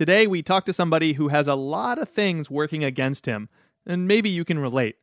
[0.00, 3.50] Today, we talk to somebody who has a lot of things working against him,
[3.84, 4.96] and maybe you can relate.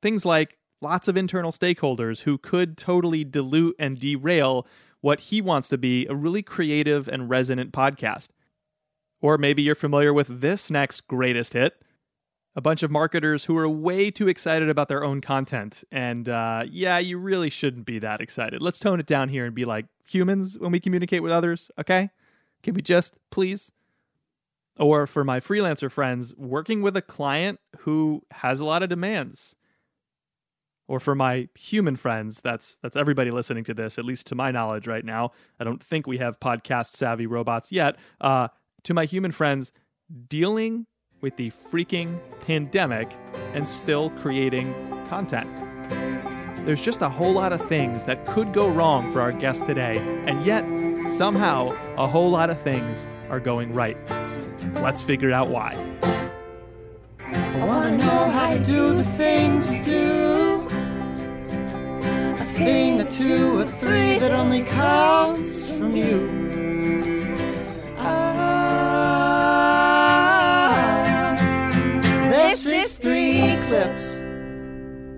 [0.00, 4.64] Things like lots of internal stakeholders who could totally dilute and derail
[5.00, 8.28] what he wants to be a really creative and resonant podcast.
[9.20, 11.82] Or maybe you're familiar with this next greatest hit
[12.54, 15.82] a bunch of marketers who are way too excited about their own content.
[15.90, 18.62] And uh, yeah, you really shouldn't be that excited.
[18.62, 22.10] Let's tone it down here and be like humans when we communicate with others, okay?
[22.62, 23.72] Can we just please?
[24.78, 29.56] Or for my freelancer friends, working with a client who has a lot of demands.
[30.88, 34.50] Or for my human friends, that's that's everybody listening to this, at least to my
[34.50, 35.32] knowledge right now.
[35.58, 37.96] I don't think we have podcast savvy robots yet.
[38.20, 38.48] Uh,
[38.84, 39.72] to my human friends,
[40.28, 40.86] dealing
[41.20, 43.10] with the freaking pandemic
[43.52, 44.74] and still creating
[45.08, 45.50] content.
[46.64, 49.98] There's just a whole lot of things that could go wrong for our guest today,
[50.26, 50.64] and yet,
[51.08, 53.96] somehow, a whole lot of things are going right.
[54.74, 55.76] Let's figure out why.
[57.20, 60.68] I wanna know how to do the things you do.
[62.38, 67.34] A thing, a two, a three that only comes from you.
[67.98, 69.06] Ah,
[72.30, 74.26] this is three clips.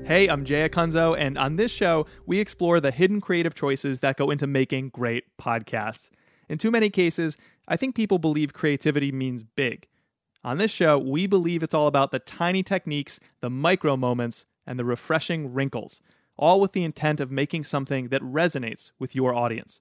[0.05, 4.17] Hey, I'm Jay Acunzo, and on this show, we explore the hidden creative choices that
[4.17, 6.09] go into making great podcasts.
[6.49, 7.37] In too many cases,
[7.69, 9.87] I think people believe creativity means big.
[10.43, 14.79] On this show, we believe it's all about the tiny techniques, the micro moments, and
[14.79, 16.01] the refreshing wrinkles,
[16.37, 19.81] all with the intent of making something that resonates with your audience.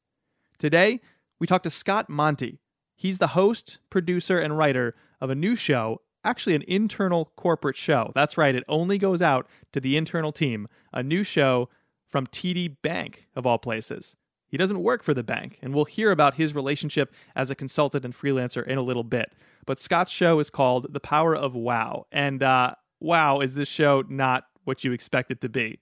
[0.58, 1.00] Today,
[1.40, 2.60] we talk to Scott Monty.
[2.96, 8.12] He's the host, producer, and writer of a new show, actually an internal corporate show.
[8.16, 11.70] That's right, it only goes out to the internal team, a new show
[12.10, 14.18] from TD Bank, of all places.
[14.48, 18.06] He doesn't work for the bank, and we'll hear about his relationship as a consultant
[18.06, 19.34] and freelancer in a little bit.
[19.66, 24.04] But Scott's show is called The Power of Wow, and uh, wow, is this show
[24.08, 25.80] not what you expect it to be?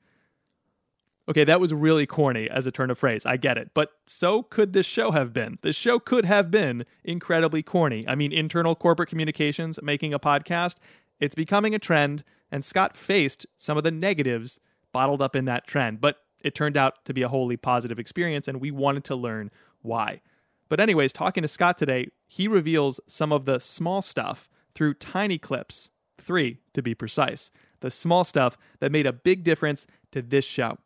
[1.28, 3.26] Okay, that was really corny as a turn of phrase.
[3.26, 3.72] I get it.
[3.74, 5.58] But so could this show have been.
[5.64, 8.08] This show could have been incredibly corny.
[8.08, 10.76] I mean, internal corporate communications, making a podcast,
[11.20, 14.60] it's becoming a trend, and Scott faced some of the negatives
[14.92, 16.00] bottled up in that trend.
[16.00, 19.50] But it turned out to be a wholly positive experience, and we wanted to learn
[19.82, 20.22] why.
[20.70, 25.40] But, anyways, talking to Scott today, he reveals some of the small stuff through tiny
[25.40, 25.90] clips,
[26.20, 30.78] three to be precise, the small stuff that made a big difference to this show.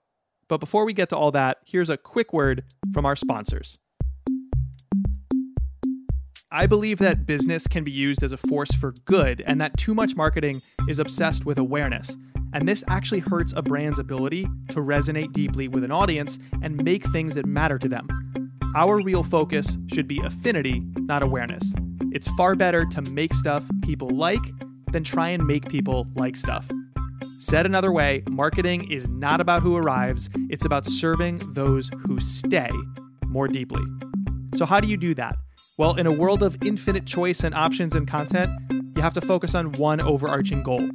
[0.47, 3.79] But before we get to all that, here's a quick word from our sponsors.
[6.51, 9.93] I believe that business can be used as a force for good and that too
[9.93, 10.55] much marketing
[10.87, 12.17] is obsessed with awareness.
[12.53, 17.05] And this actually hurts a brand's ability to resonate deeply with an audience and make
[17.11, 18.07] things that matter to them.
[18.75, 21.73] Our real focus should be affinity, not awareness.
[22.11, 24.41] It's far better to make stuff people like
[24.91, 26.67] than try and make people like stuff.
[27.39, 32.69] Said another way, marketing is not about who arrives, it's about serving those who stay
[33.25, 33.83] more deeply.
[34.55, 35.35] So, how do you do that?
[35.77, 38.51] Well, in a world of infinite choice and options and content,
[38.95, 40.89] you have to focus on one overarching goal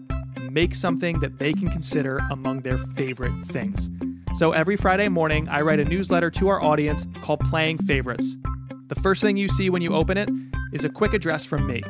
[0.54, 3.90] make something that they can consider among their favorite things.
[4.34, 8.36] So, every Friday morning, I write a newsletter to our audience called Playing Favorites.
[8.86, 10.30] The first thing you see when you open it
[10.72, 11.82] is a quick address from me,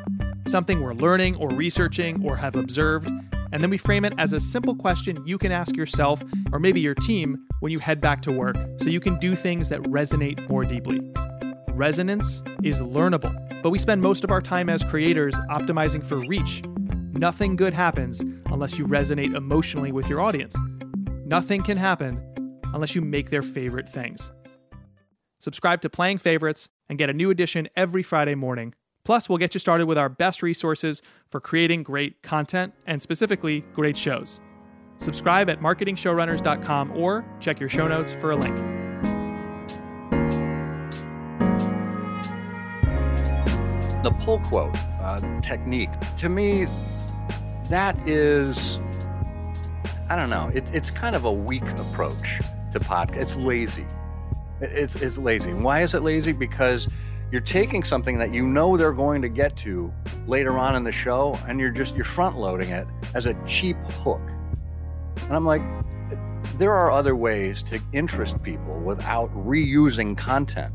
[0.48, 3.10] something we're learning or researching or have observed
[3.54, 6.80] and then we frame it as a simple question you can ask yourself or maybe
[6.80, 10.48] your team when you head back to work so you can do things that resonate
[10.48, 11.00] more deeply.
[11.68, 13.32] Resonance is learnable,
[13.62, 16.64] but we spend most of our time as creators optimizing for reach.
[17.18, 20.56] Nothing good happens unless you resonate emotionally with your audience.
[21.24, 22.22] Nothing can happen
[22.72, 24.30] unless you make their favorite things.
[25.38, 29.54] Subscribe to Playing Favorites and get a new edition every Friday morning Plus, we'll get
[29.54, 34.40] you started with our best resources for creating great content and specifically great shows.
[34.96, 38.56] Subscribe at marketingshowrunners.com or check your show notes for a link.
[44.02, 46.66] The pull quote uh, technique, to me,
[47.74, 48.78] that is,
[50.08, 52.38] I don't know, it, it's kind of a weak approach
[52.72, 53.16] to podcast.
[53.16, 53.84] It's lazy.
[54.60, 55.50] It's, it's lazy.
[55.50, 56.30] And why is it lazy?
[56.30, 56.86] Because
[57.32, 59.92] you're taking something that you know they're going to get to
[60.28, 63.76] later on in the show and you're just you're front loading it as a cheap
[64.04, 64.20] hook
[65.22, 65.62] and i'm like
[66.58, 70.72] there are other ways to interest people without reusing content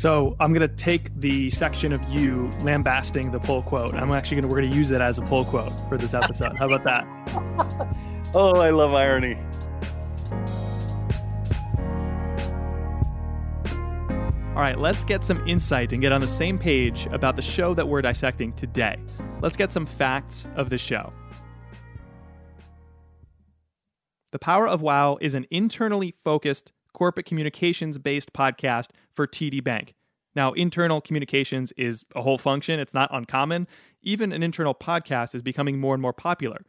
[0.00, 4.36] so i'm going to take the section of you lambasting the pull quote i'm actually
[4.36, 6.66] going to we're going to use it as a pull quote for this episode how
[6.66, 7.04] about that
[8.34, 9.36] oh i love irony
[14.56, 17.72] All right, let's get some insight and get on the same page about the show
[17.72, 18.96] that we're dissecting today.
[19.40, 21.14] Let's get some facts of the show.
[24.32, 29.94] The Power of Wow is an internally focused, corporate communications based podcast for TD Bank.
[30.34, 33.66] Now, internal communications is a whole function, it's not uncommon.
[34.02, 36.64] Even an internal podcast is becoming more and more popular.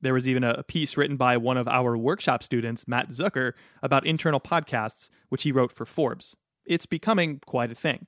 [0.00, 3.52] There was even a piece written by one of our workshop students, Matt Zucker,
[3.82, 6.36] about internal podcasts, which he wrote for Forbes.
[6.64, 8.06] It's becoming quite a thing.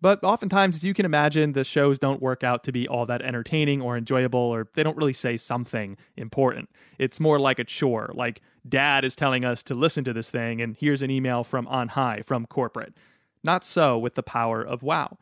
[0.00, 3.22] But oftentimes, as you can imagine, the shows don't work out to be all that
[3.22, 6.70] entertaining or enjoyable, or they don't really say something important.
[6.98, 10.60] It's more like a chore, like dad is telling us to listen to this thing,
[10.60, 12.94] and here's an email from on high, from corporate.
[13.42, 15.18] Not so with the power of wow.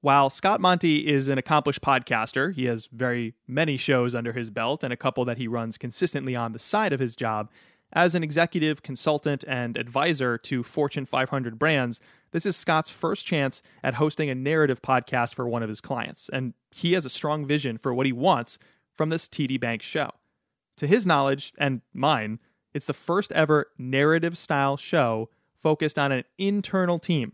[0.00, 4.84] While Scott Monty is an accomplished podcaster, he has very many shows under his belt
[4.84, 7.50] and a couple that he runs consistently on the side of his job.
[7.92, 12.00] As an executive consultant and advisor to Fortune 500 brands,
[12.32, 16.28] this is Scott's first chance at hosting a narrative podcast for one of his clients,
[16.32, 18.58] and he has a strong vision for what he wants
[18.94, 20.10] from this TD Bank show.
[20.76, 22.38] To his knowledge, and mine,
[22.76, 27.32] it's the first ever narrative style show focused on an internal team.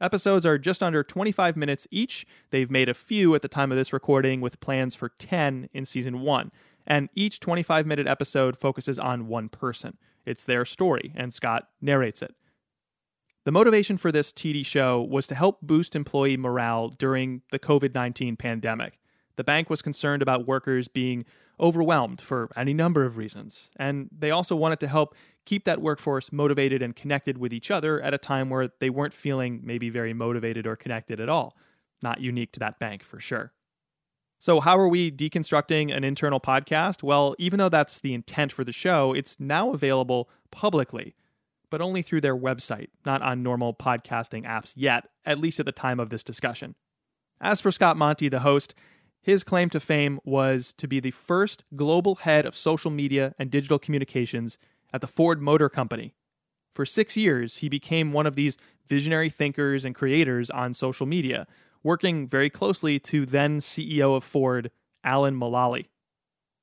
[0.00, 2.26] Episodes are just under 25 minutes each.
[2.48, 5.84] They've made a few at the time of this recording, with plans for 10 in
[5.84, 6.50] season one.
[6.86, 9.98] And each 25 minute episode focuses on one person.
[10.24, 12.34] It's their story, and Scott narrates it.
[13.44, 17.94] The motivation for this TD show was to help boost employee morale during the COVID
[17.94, 18.98] 19 pandemic.
[19.36, 21.24] The bank was concerned about workers being
[21.58, 26.32] overwhelmed for any number of reasons, and they also wanted to help keep that workforce
[26.32, 30.12] motivated and connected with each other at a time where they weren't feeling maybe very
[30.12, 31.56] motivated or connected at all.
[32.02, 33.52] Not unique to that bank for sure.
[34.38, 37.02] So, how are we deconstructing an internal podcast?
[37.02, 41.14] Well, even though that's the intent for the show, it's now available publicly
[41.70, 45.72] but only through their website, not on normal podcasting apps yet, at least at the
[45.72, 46.74] time of this discussion.
[47.40, 48.74] As for Scott Monty, the host,
[49.22, 53.50] his claim to fame was to be the first global head of social media and
[53.50, 54.58] digital communications
[54.92, 56.14] at the Ford Motor Company.
[56.74, 58.56] For six years, he became one of these
[58.88, 61.46] visionary thinkers and creators on social media,
[61.82, 64.70] working very closely to then CEO of Ford,
[65.04, 65.86] Alan Mulally.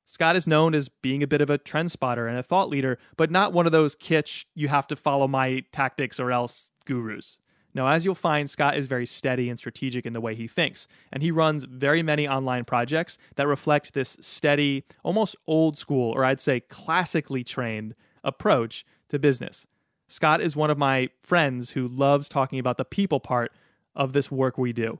[0.05, 2.97] Scott is known as being a bit of a trend spotter and a thought leader,
[3.17, 7.39] but not one of those kitsch, you have to follow my tactics or else gurus.
[7.73, 10.87] Now, as you'll find, Scott is very steady and strategic in the way he thinks,
[11.11, 16.25] and he runs very many online projects that reflect this steady, almost old school, or
[16.25, 17.93] I'd say classically trained
[18.23, 19.67] approach to business.
[20.07, 23.51] Scott is one of my friends who loves talking about the people part
[23.95, 24.99] of this work we do.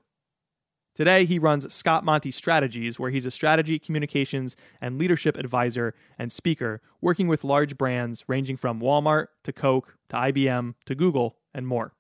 [0.94, 6.32] Today, he runs Scott Monty Strategies, where he's a strategy, communications, and leadership advisor and
[6.32, 11.68] speaker, working with large brands ranging from Walmart to Coke to IBM to Google and
[11.68, 11.94] more.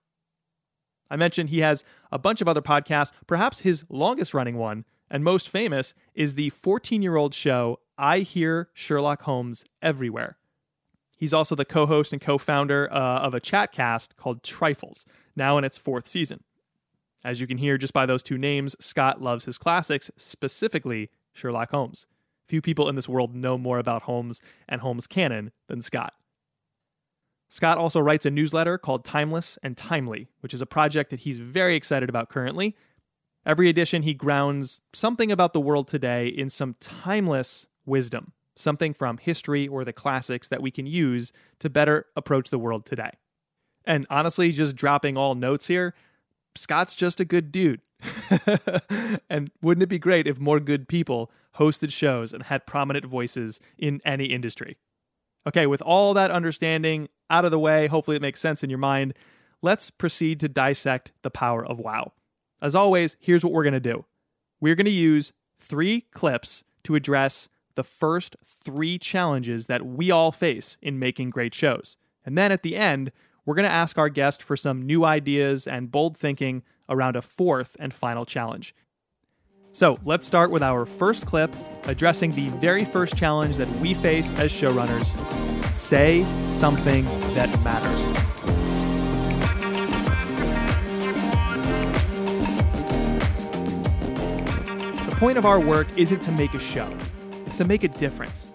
[1.10, 3.12] I mentioned he has a bunch of other podcasts.
[3.28, 8.20] Perhaps his longest running one and most famous is the 14 year old show I
[8.20, 10.38] Hear Sherlock Holmes Everywhere.
[11.18, 15.06] He's also the co host and co founder uh, of a chat cast called Trifles,
[15.36, 16.44] now in its fourth season.
[17.26, 21.72] As you can hear just by those two names, Scott loves his classics, specifically Sherlock
[21.72, 22.06] Holmes.
[22.48, 26.14] Few people in this world know more about Holmes and Holmes canon than Scott.
[27.50, 31.38] Scott also writes a newsletter called Timeless and Timely, which is a project that he's
[31.38, 32.76] very excited about currently.
[33.46, 39.18] Every edition, he grounds something about the world today in some timeless wisdom, something from
[39.18, 43.12] history or the classics that we can use to better approach the world today.
[43.86, 45.94] And honestly, just dropping all notes here,
[46.56, 47.80] Scott's just a good dude.
[49.30, 53.62] and wouldn't it be great if more good people hosted shows and had prominent voices
[53.78, 54.78] in any industry?
[55.48, 58.80] Okay, with all that understanding out of the way, hopefully it makes sense in your
[58.80, 59.14] mind,
[59.62, 62.12] let's proceed to dissect the power of WoW.
[62.62, 64.06] As always, here's what we're going to do
[64.60, 70.32] we're going to use three clips to address the first three challenges that we all
[70.32, 71.96] face in making great shows.
[72.26, 73.12] And then at the end,
[73.46, 77.22] we're going to ask our guest for some new ideas and bold thinking around a
[77.22, 78.76] fourth and final challenge.
[79.78, 81.54] So let's start with our first clip
[81.84, 85.06] addressing the very first challenge that we face as showrunners
[85.72, 87.06] say something
[87.36, 88.04] that matters.
[95.08, 96.92] The point of our work isn't to make a show,
[97.46, 98.50] it's to make a difference.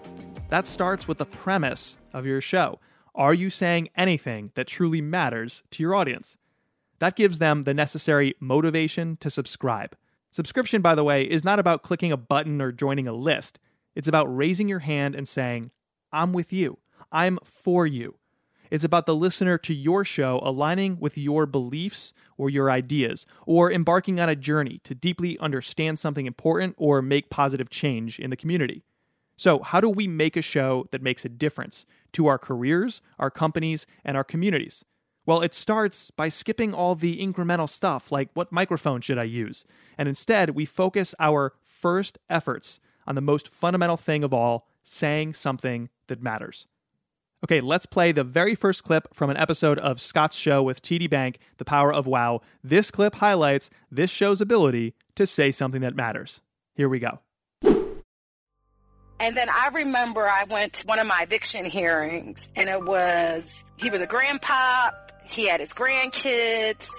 [0.49, 2.81] That starts with the premise of your show.
[3.15, 6.37] Are you saying anything that truly matters to your audience?
[6.99, 9.95] That gives them the necessary motivation to subscribe.
[10.33, 13.59] Subscription, by the way, is not about clicking a button or joining a list.
[13.93, 15.69] It's about raising your hand and saying,
[16.11, 16.79] I'm with you.
[17.11, 18.15] I'm for you.
[18.71, 23.71] It's about the listener to your show aligning with your beliefs or your ideas, or
[23.71, 28.35] embarking on a journey to deeply understand something important or make positive change in the
[28.35, 28.83] community.
[29.37, 33.29] So, how do we make a show that makes a difference to our careers, our
[33.29, 34.83] companies, and our communities?
[35.25, 39.65] Well, it starts by skipping all the incremental stuff like what microphone should I use?
[39.97, 45.33] And instead, we focus our first efforts on the most fundamental thing of all saying
[45.33, 46.67] something that matters.
[47.43, 51.09] Okay, let's play the very first clip from an episode of Scott's show with TD
[51.09, 52.41] Bank, The Power of Wow.
[52.63, 56.41] This clip highlights this show's ability to say something that matters.
[56.73, 57.19] Here we go.
[59.19, 63.63] And then I remember I went to one of my eviction hearings, and it was
[63.77, 64.91] he was a grandpa,
[65.25, 66.89] he had his grandkids,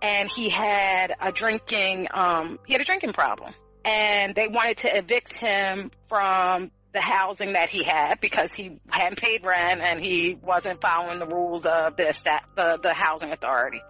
[0.00, 3.52] and he had a drinking um, he had a drinking problem,
[3.84, 9.16] and they wanted to evict him from the housing that he had because he hadn't
[9.16, 13.82] paid rent and he wasn't following the rules of the the, the housing authority.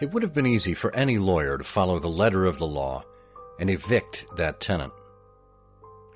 [0.00, 3.04] It would have been easy for any lawyer to follow the letter of the law
[3.58, 4.94] and evict that tenant.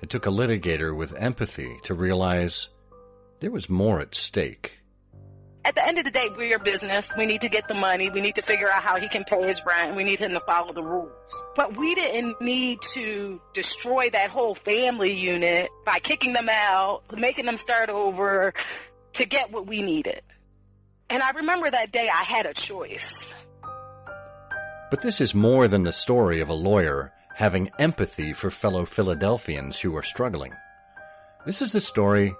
[0.01, 2.69] It took a litigator with empathy to realize
[3.39, 4.79] there was more at stake.
[5.65, 7.11] At the end of the day, we're business.
[7.17, 8.11] We need to get the money.
[8.11, 9.95] We need to figure out how he can pay his rent.
[9.95, 11.41] We need him to follow the rules.
[11.55, 17.47] But we didn't need to destroy that whole family unit by kicking them out, making
[17.47, 18.53] them start over
[19.13, 20.21] to get what we needed.
[21.09, 23.33] And I remember that day I had a choice.
[24.91, 29.79] But this is more than the story of a lawyer having empathy for fellow Philadelphians
[29.79, 30.53] who are struggling.
[31.43, 32.35] This is the story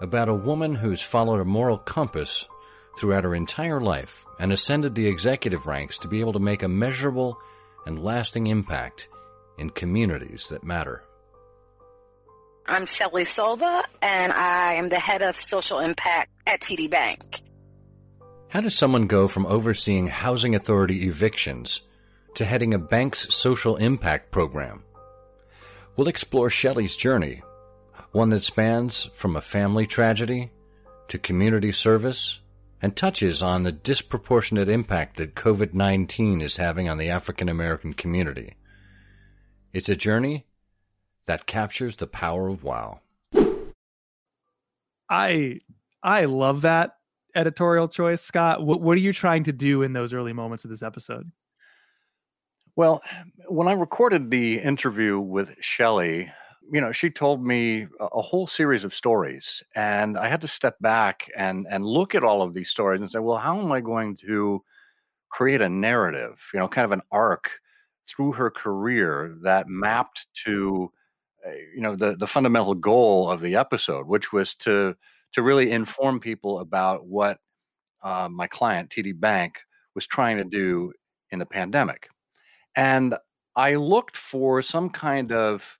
[0.00, 2.46] about a woman who's followed a moral compass
[2.98, 6.68] throughout her entire life and ascended the executive ranks to be able to make a
[6.68, 7.38] measurable
[7.86, 9.08] and lasting impact
[9.58, 11.04] in communities that matter.
[12.66, 17.42] I'm Shelley Sylva, and I am the head of social impact at TD Bank.
[18.48, 21.82] How does someone go from overseeing housing authority evictions
[22.34, 24.84] to heading a bank's social impact program.
[25.96, 27.42] We'll explore Shelley's journey,
[28.12, 30.50] one that spans from a family tragedy
[31.08, 32.39] to community service
[32.82, 37.94] and touches on the disproportionate impact that COVID 19 is having on the African American
[37.94, 38.56] community.
[39.72, 40.46] It's a journey
[41.26, 43.00] that captures the power of wow.
[45.08, 45.58] I
[46.02, 46.96] I love that
[47.34, 48.64] editorial choice, Scott.
[48.64, 51.26] What what are you trying to do in those early moments of this episode?
[52.76, 53.02] Well,
[53.48, 56.32] when I recorded the interview with Shelley,
[56.72, 60.76] you know, she told me a, whole series of stories, and I had to step
[60.80, 63.80] back and and look at all of these stories and say, well, how am I
[63.80, 64.62] going to
[65.30, 67.50] create a narrative, you know, kind of an arc
[68.08, 70.90] through her career that mapped to,
[71.46, 74.96] uh, you know, the the fundamental goal of the episode, which was to
[75.32, 77.38] to really inform people about what
[78.02, 79.60] uh, my client TD Bank
[79.94, 80.92] was trying to do
[81.30, 82.08] in the pandemic.
[82.76, 83.14] And
[83.56, 85.78] I looked for some kind of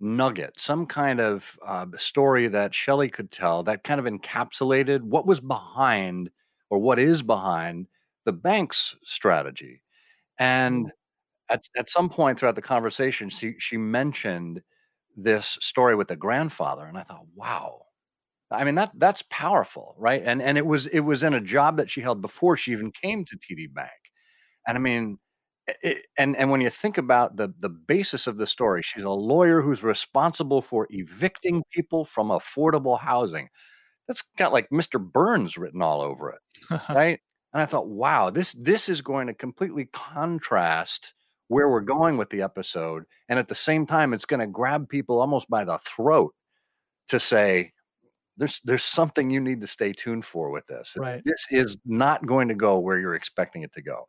[0.00, 5.26] nugget, some kind of uh, story that Shelley could tell that kind of encapsulated what
[5.26, 6.30] was behind
[6.70, 7.86] or what is behind
[8.24, 9.82] the bank's strategy.
[10.38, 11.54] And mm-hmm.
[11.54, 14.62] at, at some point throughout the conversation, she, she mentioned
[15.16, 16.84] this story with the grandfather.
[16.84, 17.82] And I thought, wow.
[18.50, 20.22] I mean that that's powerful, right?
[20.24, 22.92] And and it was it was in a job that she held before she even
[22.92, 23.90] came to TD Bank.
[24.66, 25.18] And I mean,
[25.82, 29.10] it, and and when you think about the the basis of the story, she's a
[29.10, 33.48] lawyer who's responsible for evicting people from affordable housing.
[34.06, 35.00] That's got like Mr.
[35.00, 37.18] Burns written all over it, right?
[37.52, 41.14] And I thought, wow, this this is going to completely contrast
[41.48, 44.88] where we're going with the episode, and at the same time, it's going to grab
[44.88, 46.34] people almost by the throat
[47.08, 47.72] to say,
[48.36, 50.96] there's there's something you need to stay tuned for with this.
[50.96, 51.22] Right.
[51.24, 54.06] This is not going to go where you're expecting it to go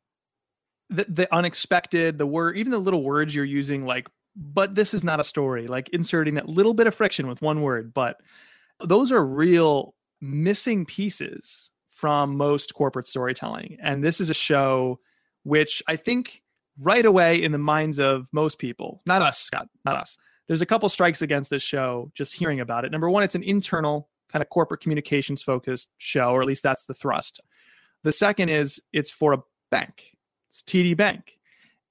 [0.89, 5.03] the, the unexpected, the word, even the little words you're using, like, but this is
[5.03, 7.93] not a story, like inserting that little bit of friction with one word.
[7.93, 8.21] But
[8.83, 13.77] those are real missing pieces from most corporate storytelling.
[13.81, 14.99] And this is a show
[15.43, 16.43] which I think
[16.79, 20.17] right away in the minds of most people, not us, Scott, not us.
[20.47, 22.91] There's a couple strikes against this show just hearing about it.
[22.91, 26.85] Number one, it's an internal kind of corporate communications focused show, or at least that's
[26.85, 27.41] the thrust.
[28.03, 29.39] The second is it's for a
[29.71, 30.16] bank.
[30.49, 31.37] It's TD Bank.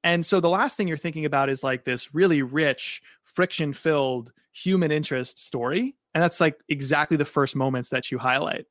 [0.05, 4.33] And so the last thing you're thinking about is like this really rich, friction filled
[4.53, 5.97] human interest story.
[6.15, 8.67] And that's like exactly the first moments that you highlight.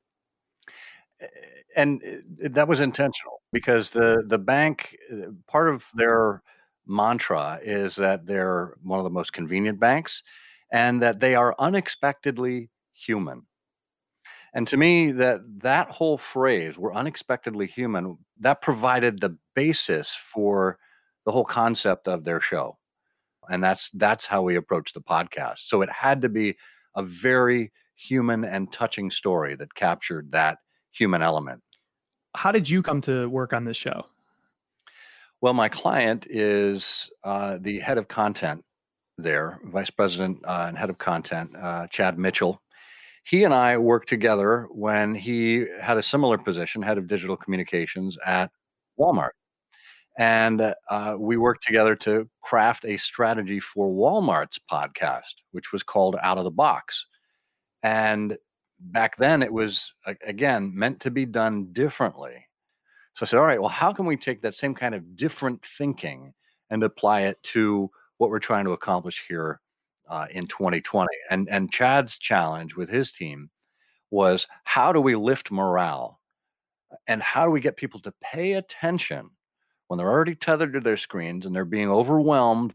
[1.76, 2.02] And
[2.40, 6.42] that was intentional because the, the bank, uh, part of their
[6.86, 10.22] mantra is that they're one of the most convenient banks
[10.72, 13.42] and that they are unexpectedly human.
[14.56, 20.78] And to me, that that whole phrase, "we're unexpectedly human," that provided the basis for
[21.26, 22.78] the whole concept of their show,
[23.50, 25.66] and that's that's how we approach the podcast.
[25.66, 26.56] So it had to be
[26.94, 30.56] a very human and touching story that captured that
[30.90, 31.62] human element.
[32.34, 34.06] How did you come to work on this show?
[35.42, 38.64] Well, my client is uh, the head of content
[39.18, 42.62] there, vice president uh, and head of content, uh, Chad Mitchell.
[43.26, 48.16] He and I worked together when he had a similar position, head of digital communications
[48.24, 48.52] at
[49.00, 49.30] Walmart.
[50.16, 56.14] And uh, we worked together to craft a strategy for Walmart's podcast, which was called
[56.22, 57.04] Out of the Box.
[57.82, 58.38] And
[58.78, 59.92] back then, it was,
[60.24, 62.46] again, meant to be done differently.
[63.14, 65.66] So I said, all right, well, how can we take that same kind of different
[65.76, 66.32] thinking
[66.70, 69.60] and apply it to what we're trying to accomplish here
[70.08, 71.08] uh, in 2020?
[71.30, 73.50] And, and Chad's challenge with his team
[74.10, 76.20] was how do we lift morale
[77.06, 79.30] and how do we get people to pay attention
[79.88, 82.74] when they're already tethered to their screens and they're being overwhelmed.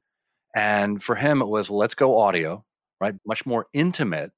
[0.56, 2.64] And for him, it was let's go audio,
[3.00, 3.16] right?
[3.26, 4.32] Much more intimate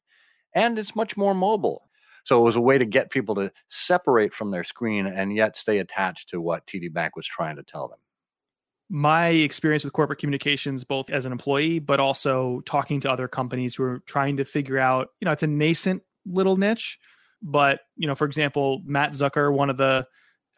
[0.56, 1.90] and it's much more mobile.
[2.26, 5.58] So it was a way to get people to separate from their screen and yet
[5.58, 8.00] stay attached to what TD Bank was trying to tell them.
[8.90, 13.76] My experience with corporate communications, both as an employee, but also talking to other companies
[13.76, 17.00] who are trying to figure out, you know, it's a nascent little niche.
[17.42, 20.06] But, you know, for example, Matt Zucker, one of the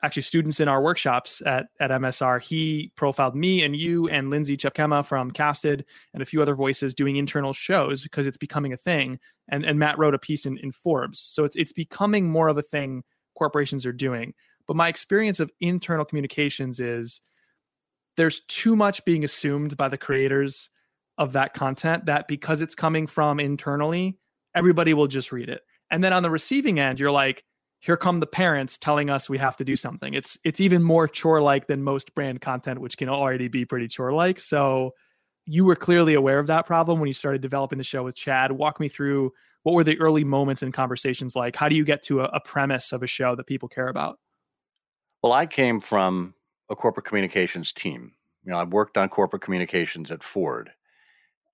[0.03, 4.55] actually students in our workshops at, at MSR, he profiled me and you and Lindsay
[4.55, 8.77] Tjepkema from Casted and a few other voices doing internal shows because it's becoming a
[8.77, 9.19] thing.
[9.49, 11.19] And, and Matt wrote a piece in, in Forbes.
[11.19, 13.03] So it's, it's becoming more of a thing
[13.35, 14.33] corporations are doing.
[14.67, 17.21] But my experience of internal communications is
[18.17, 20.69] there's too much being assumed by the creators
[21.17, 24.17] of that content that because it's coming from internally,
[24.55, 25.61] everybody will just read it.
[25.91, 27.43] And then on the receiving end, you're like,
[27.79, 30.13] here come the parents telling us we have to do something.
[30.13, 33.87] It's it's even more chore like than most brand content, which can already be pretty
[33.87, 34.39] chore like.
[34.39, 34.95] So
[35.45, 38.51] you were clearly aware of that problem when you started developing the show with Chad.
[38.51, 41.55] Walk me through what were the early moments and conversations like?
[41.55, 44.19] How do you get to a, a premise of a show that people care about?
[45.21, 46.33] Well, I came from
[46.69, 48.13] a corporate communications team.
[48.43, 50.71] You know, I've worked on corporate communications at Ford.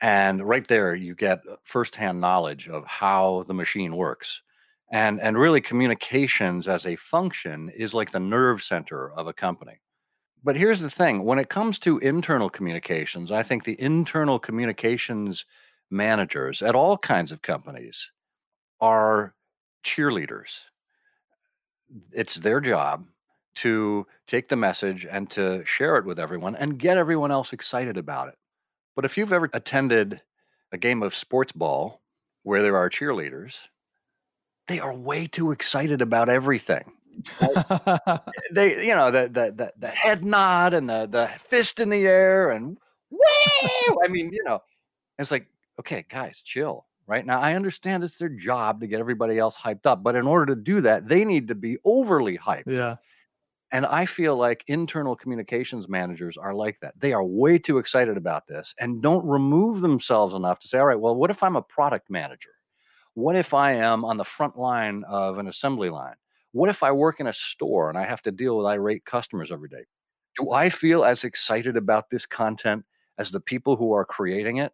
[0.02, 4.42] And right there, you get uh, firsthand knowledge of how the machine works
[4.92, 9.80] and and really communications as a function is like the nerve center of a company
[10.44, 15.46] but here's the thing when it comes to internal communications i think the internal communications
[15.90, 18.12] managers at all kinds of companies
[18.80, 19.34] are
[19.84, 20.60] cheerleaders
[22.12, 23.06] it's their job
[23.56, 27.98] to take the message and to share it with everyone and get everyone else excited
[27.98, 28.36] about it
[28.96, 30.22] but if you've ever attended
[30.72, 32.02] a game of sports ball
[32.44, 33.58] where there are cheerleaders
[34.72, 36.94] they are way too excited about everything.
[38.54, 42.08] they, you know, the, the the the head nod and the the fist in the
[42.08, 42.78] air and
[43.10, 43.98] woo.
[44.04, 44.62] I mean, you know,
[45.20, 45.48] it's like,
[45.80, 46.86] okay, guys, chill.
[47.08, 50.26] Right now, I understand it's their job to get everybody else hyped up, but in
[50.26, 52.68] order to do that, they need to be overly hyped.
[52.68, 52.96] Yeah.
[53.74, 56.94] And I feel like internal communications managers are like that.
[57.00, 60.86] They are way too excited about this and don't remove themselves enough to say, all
[60.86, 62.50] right, well, what if I'm a product manager?
[63.14, 66.16] What if I am on the front line of an assembly line?
[66.52, 69.52] What if I work in a store and I have to deal with irate customers
[69.52, 69.86] every day?
[70.38, 72.84] Do I feel as excited about this content
[73.18, 74.74] as the people who are creating it?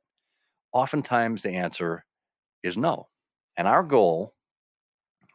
[0.71, 2.03] Oftentimes the answer
[2.63, 3.07] is no.
[3.57, 4.33] And our goal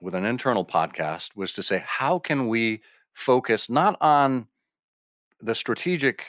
[0.01, 2.83] with an internal podcast was to say, how can we
[3.15, 4.47] focus not on
[5.41, 6.25] the strategic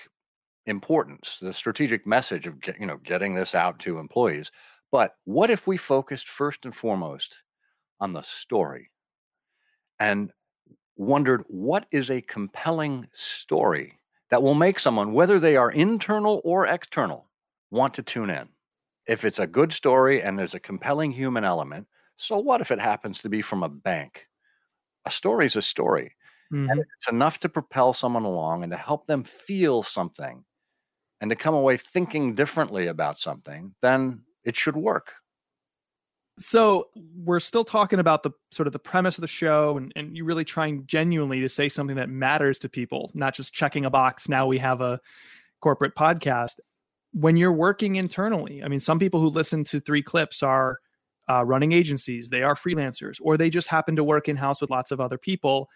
[0.66, 4.52] importance, the strategic message of you know getting this out to employees,
[4.92, 7.38] but what if we focused first and foremost
[8.00, 8.92] on the story
[10.00, 10.32] and
[10.96, 13.98] wondered what is a compelling story
[14.30, 17.30] that will make someone, whether they are internal or external,
[17.72, 18.50] want to tune in?
[19.08, 22.80] If it's a good story and there's a compelling human element, so what if it
[22.80, 24.28] happens to be from a bank?
[25.06, 26.16] A story is a story.
[26.52, 26.70] Mm-hmm.
[26.70, 30.44] And it's enough to propel someone along and to help them feel something
[31.22, 35.14] and to come away thinking differently about something, then it should work.
[36.40, 40.18] So we're still talking about the sort of the premise of the show and, and
[40.18, 43.90] you really trying genuinely to say something that matters to people, not just checking a
[43.90, 44.28] box.
[44.28, 45.00] Now we have a
[45.62, 46.56] corporate podcast.
[47.14, 50.80] When you're working internally, I mean, some people who listen to three clips are
[51.30, 54.72] uh, running agencies, they are freelancers, or they just happen to work in house with
[54.72, 55.70] lots of other people.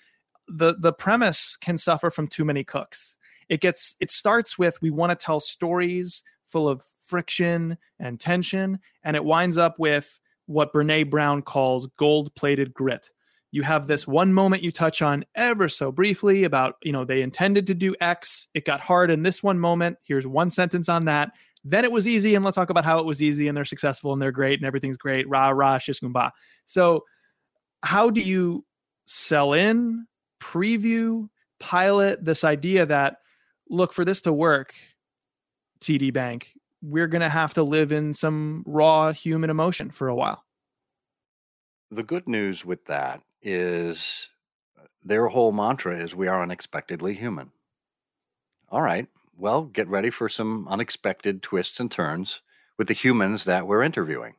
[0.48, 3.18] The the premise can suffer from too many cooks.
[3.50, 8.80] It gets it starts with we want to tell stories full of friction and tension.
[9.04, 13.10] And it winds up with what Brene Brown calls gold plated grit.
[13.52, 17.22] you have this one moment you touch on ever so briefly about you know they
[17.22, 21.06] intended to do x it got hard in this one moment here's one sentence on
[21.06, 21.32] that
[21.64, 24.14] then it was easy and let's talk about how it was easy and they're successful
[24.14, 26.32] and they're great and everything's great rah rah shishkumba
[26.66, 27.04] so
[27.84, 28.66] how do you
[29.06, 30.06] sell in
[30.40, 31.28] preview
[31.60, 33.18] pilot this idea that
[33.70, 34.74] look for this to work
[35.80, 40.16] td bank we're going to have to live in some raw human emotion for a
[40.16, 40.44] while
[41.92, 44.30] the good news with that is
[44.78, 47.52] uh, their whole mantra is we are unexpectedly human.
[48.70, 49.08] All right.
[49.38, 52.42] Well, get ready for some unexpected twists and turns
[52.78, 54.34] with the humans that we're interviewing.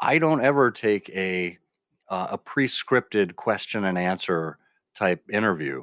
[0.00, 1.58] I don't ever take a
[2.08, 4.58] uh, a pre-scripted question and answer
[4.96, 5.82] type interview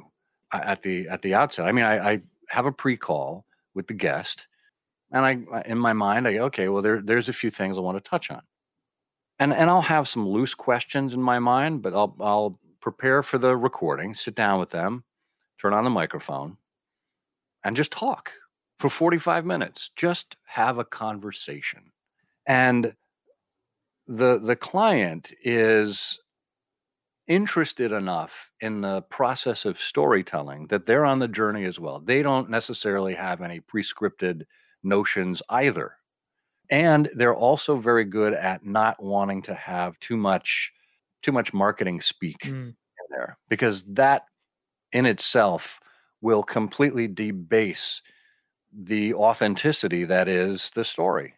[0.52, 1.66] at the at the outset.
[1.66, 4.46] I mean, I, I have a pre-call with the guest,
[5.12, 7.80] and I in my mind I go, okay, well there there's a few things I
[7.80, 8.42] want to touch on
[9.38, 13.38] and and I'll have some loose questions in my mind, but I'll I'll prepare for
[13.38, 15.04] the recording, sit down with them,
[15.60, 16.56] turn on the microphone,
[17.64, 18.30] and just talk
[18.78, 19.90] for 45 minutes.
[19.96, 21.92] Just have a conversation.
[22.46, 22.94] And
[24.06, 26.18] the the client is
[27.26, 32.00] interested enough in the process of storytelling that they're on the journey as well.
[32.00, 34.42] They don't necessarily have any prescripted
[34.82, 35.96] notions either
[36.70, 40.72] and they're also very good at not wanting to have too much
[41.22, 42.68] too much marketing speak mm.
[42.68, 42.74] in
[43.10, 44.24] there because that
[44.92, 45.80] in itself
[46.20, 48.00] will completely debase
[48.72, 51.34] the authenticity that is the story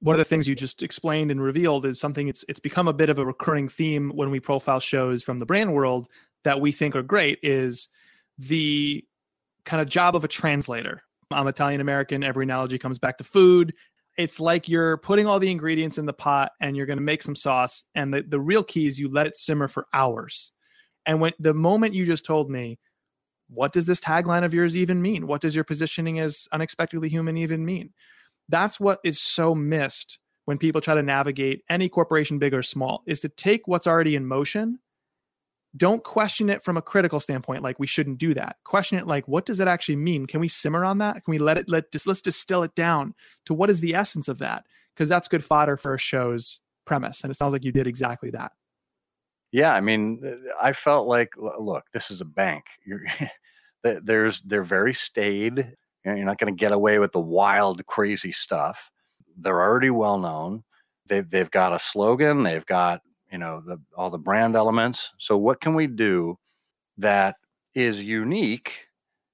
[0.00, 2.92] one of the things you just explained and revealed is something it's it's become a
[2.92, 6.08] bit of a recurring theme when we profile shows from the brand world
[6.42, 7.88] that we think are great is
[8.38, 9.04] the
[9.66, 11.02] kind of job of a translator.
[11.30, 12.24] I'm Italian American.
[12.24, 13.74] Every analogy comes back to food.
[14.16, 17.22] It's like you're putting all the ingredients in the pot and you're going to make
[17.22, 20.52] some sauce and the, the real key is you let it simmer for hours.
[21.06, 22.78] And when the moment you just told me
[23.48, 25.26] what does this tagline of yours even mean?
[25.26, 27.92] What does your positioning as unexpectedly human even mean
[28.50, 33.02] that's what is so missed when people try to navigate any corporation big or small
[33.06, 34.78] is to take what's already in motion.
[35.76, 38.56] Don't question it from a critical standpoint like we shouldn't do that.
[38.64, 40.26] Question it like what does that actually mean?
[40.26, 41.24] Can we simmer on that?
[41.24, 43.14] Can we let it let just let's distill it down
[43.46, 44.64] to what is the essence of that?
[44.92, 48.30] Because that's good fodder for a show's premise and it sounds like you did exactly
[48.30, 48.50] that.
[49.52, 52.64] Yeah i mean uh, i felt like look this is a bank.
[52.84, 53.04] You're
[54.02, 58.78] there's they're very staid you're not going to get away with the wild crazy stuff.
[59.36, 60.64] They're already well known.
[61.08, 62.42] They've they've got a slogan.
[62.42, 65.10] They've got you know the all the brand elements.
[65.18, 66.38] So what can we do
[66.98, 67.36] that
[67.74, 68.86] is unique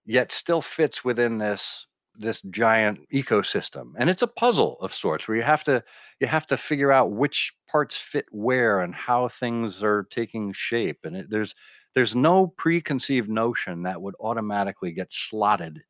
[0.04, 1.86] yet still fits within this
[2.18, 3.92] this giant ecosystem?
[3.98, 5.82] And it's a puzzle of sorts where you have to
[6.20, 11.00] you have to figure out which parts fit where and how things are taking shape.
[11.04, 11.54] And it, there's
[11.94, 15.82] there's no preconceived notion that would automatically get slotted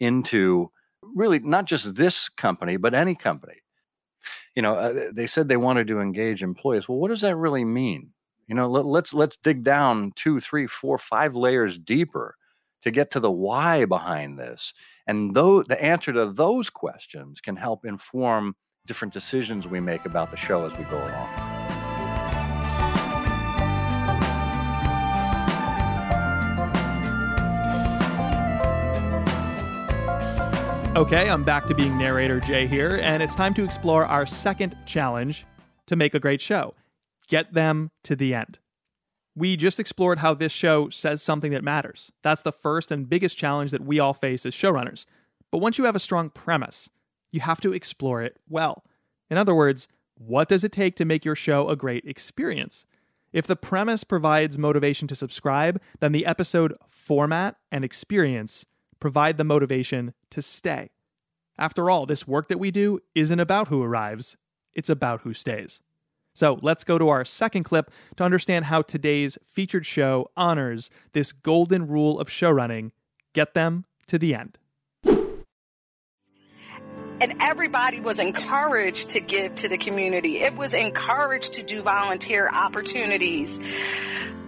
[0.00, 0.70] into
[1.02, 3.54] really not just this company but any company
[4.54, 6.88] you know, uh, they said they wanted to engage employees.
[6.88, 8.10] Well, what does that really mean?
[8.46, 12.36] You know, let, let's let's dig down two, three, four, five layers deeper
[12.82, 14.74] to get to the why behind this.
[15.06, 18.54] And though the answer to those questions can help inform
[18.86, 21.43] different decisions we make about the show as we go along.
[30.96, 34.76] Okay, I'm back to being narrator Jay here, and it's time to explore our second
[34.86, 35.44] challenge
[35.86, 36.72] to make a great show
[37.26, 38.60] get them to the end.
[39.34, 42.12] We just explored how this show says something that matters.
[42.22, 45.04] That's the first and biggest challenge that we all face as showrunners.
[45.50, 46.88] But once you have a strong premise,
[47.32, 48.84] you have to explore it well.
[49.30, 52.86] In other words, what does it take to make your show a great experience?
[53.32, 58.64] If the premise provides motivation to subscribe, then the episode format and experience
[59.00, 60.90] provide the motivation to stay.
[61.58, 64.36] After all, this work that we do isn't about who arrives,
[64.74, 65.80] it's about who stays.
[66.34, 71.30] So let's go to our second clip to understand how today's featured show honors this
[71.30, 72.90] golden rule of showrunning
[73.34, 74.58] get them to the end.
[77.20, 80.38] And everybody was encouraged to give to the community.
[80.38, 83.60] It was encouraged to do volunteer opportunities.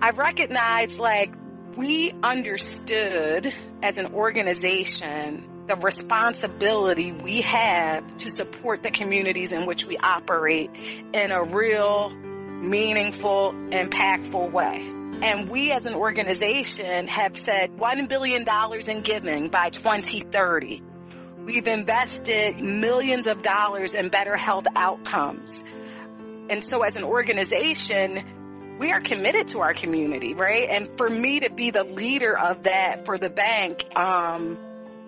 [0.03, 1.33] I recognized like
[1.77, 9.85] we understood as an organization the responsibility we have to support the communities in which
[9.85, 10.71] we operate
[11.13, 14.93] in a real, meaningful, impactful way.
[15.23, 18.47] And we as an organization have said $1 billion
[18.89, 20.83] in giving by 2030.
[21.45, 25.65] We've invested millions of dollars in better health outcomes.
[26.49, 28.25] And so as an organization,
[28.79, 30.69] we are committed to our community, right?
[30.69, 34.59] And for me to be the leader of that for the bank, um,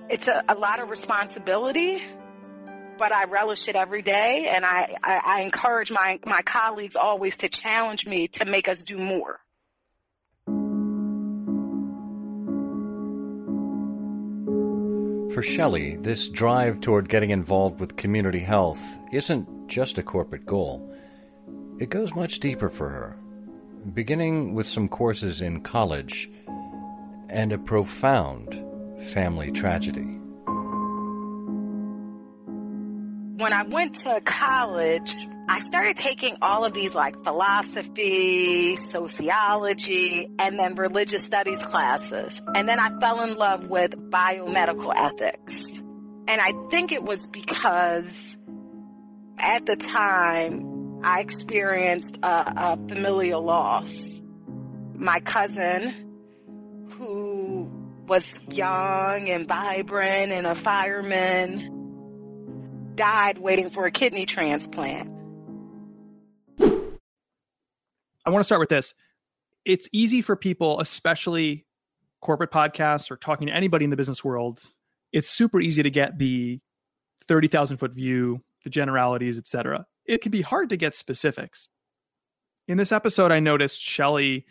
[0.08, 2.02] it's a, a lot of responsibility,
[2.98, 4.48] but I relish it every day.
[4.50, 8.82] And I, I, I encourage my, my colleagues always to challenge me to make us
[8.82, 9.38] do more.
[15.34, 20.92] For Shelley, this drive toward getting involved with community health isn't just a corporate goal.
[21.78, 23.16] It goes much deeper for her,
[23.94, 26.30] beginning with some courses in college
[27.28, 28.64] and a profound
[29.00, 30.18] family tragedy.
[33.36, 35.14] When I went to college,
[35.48, 42.42] I started taking all of these like philosophy, sociology, and then religious studies classes.
[42.54, 45.80] And then I fell in love with biomedical ethics.
[46.26, 48.36] And I think it was because
[49.38, 54.20] at the time I experienced a, a familial loss.
[54.94, 57.70] My cousin, who
[58.06, 61.74] was young and vibrant and a fireman,
[62.96, 65.08] died waiting for a kidney transplant.
[66.60, 68.94] I want to start with this.
[69.64, 71.64] It's easy for people, especially
[72.20, 74.60] corporate podcasts or talking to anybody in the business world.
[75.12, 76.60] It's super easy to get the
[77.28, 79.86] 30,000 foot view, the generalities, etc.
[80.08, 81.68] It can be hard to get specifics.
[82.66, 84.46] In this episode, I noticed Shelley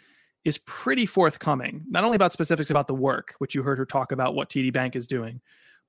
[0.46, 4.12] is pretty forthcoming, not only about specifics about the work, which you heard her talk
[4.12, 5.42] about what TD Bank is doing,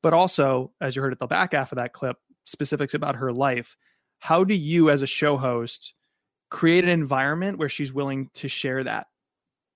[0.03, 3.33] but also, as you heard at the back half of that clip, specifics about her
[3.33, 3.77] life.
[4.21, 5.95] How do you, as a show host,
[6.51, 9.07] create an environment where she's willing to share that?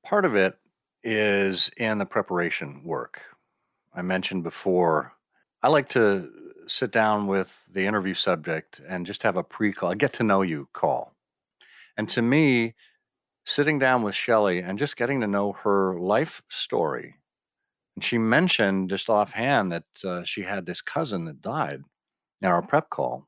[0.04, 0.56] Part of it
[1.04, 3.20] is in the preparation work.
[3.94, 5.12] I mentioned before,
[5.62, 6.28] I like to
[6.66, 10.42] sit down with the interview subject and just have a pre call, get to know
[10.42, 11.14] you call.
[11.96, 12.74] And to me,
[13.44, 17.16] sitting down with Shelley and just getting to know her life story.
[17.96, 21.82] And she mentioned just offhand that uh, she had this cousin that died
[22.40, 23.26] in our prep call.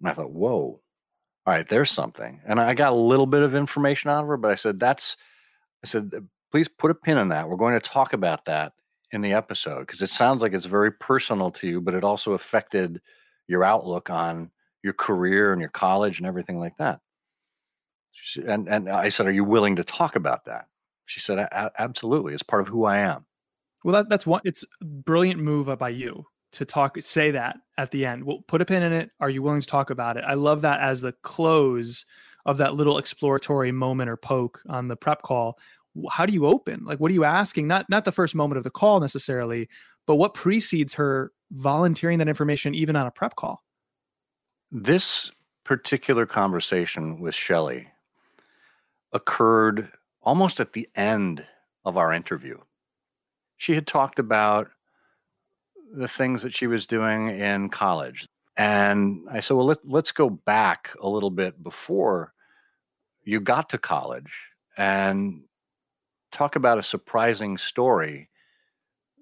[0.00, 0.80] And I thought, whoa,
[1.46, 2.40] all right, there's something.
[2.46, 5.16] And I got a little bit of information out of her, but I said, that's,
[5.84, 6.10] I said,
[6.50, 7.48] please put a pin in that.
[7.48, 8.72] We're going to talk about that
[9.12, 12.32] in the episode because it sounds like it's very personal to you, but it also
[12.32, 13.00] affected
[13.46, 14.50] your outlook on
[14.82, 17.00] your career and your college and everything like that.
[18.12, 20.66] She, and and I said, "Are you willing to talk about that?"
[21.06, 22.34] She said, "Absolutely.
[22.34, 23.26] It's part of who I am."
[23.84, 24.40] Well, that, that's one.
[24.44, 26.96] It's brilliant move by you to talk.
[27.00, 28.24] Say that at the end.
[28.24, 29.10] Well, put a pin in it.
[29.20, 30.24] Are you willing to talk about it?
[30.26, 32.04] I love that as the close
[32.46, 35.58] of that little exploratory moment or poke on the prep call.
[36.10, 36.84] How do you open?
[36.84, 37.66] Like, what are you asking?
[37.66, 39.68] Not not the first moment of the call necessarily,
[40.06, 43.62] but what precedes her volunteering that information even on a prep call?
[44.70, 45.30] This
[45.64, 47.88] particular conversation with Shelley
[49.12, 49.90] occurred
[50.22, 51.44] almost at the end
[51.84, 52.58] of our interview.
[53.56, 54.68] She had talked about
[55.94, 58.26] the things that she was doing in college.
[58.56, 62.32] And I said, well, let, let's go back a little bit before
[63.24, 64.32] you got to college
[64.76, 65.42] and
[66.36, 68.28] talk about a surprising story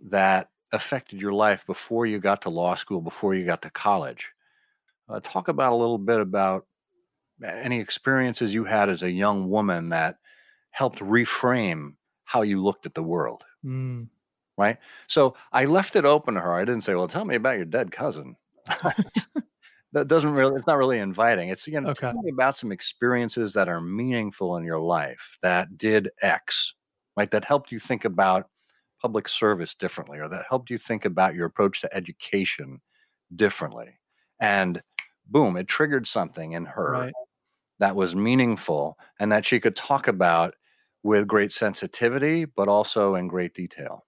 [0.08, 4.26] that affected your life before you got to law school, before you got to college.
[5.08, 6.66] Uh, talk about a little bit about
[7.44, 10.18] any experiences you had as a young woman that
[10.70, 13.44] helped reframe how you looked at the world.
[13.64, 14.08] Mm.
[14.56, 14.78] Right.
[15.06, 16.54] So I left it open to her.
[16.54, 18.36] I didn't say, well, tell me about your dead cousin.
[19.92, 21.50] that doesn't really, it's not really inviting.
[21.50, 22.12] It's, you know, okay.
[22.12, 26.72] tell me about some experiences that are meaningful in your life that did X,
[27.16, 27.30] right?
[27.30, 28.48] That helped you think about
[29.00, 32.80] public service differently or that helped you think about your approach to education
[33.36, 33.98] differently.
[34.40, 34.82] And
[35.26, 37.12] boom, it triggered something in her right.
[37.78, 40.54] that was meaningful and that she could talk about
[41.02, 44.06] with great sensitivity, but also in great detail.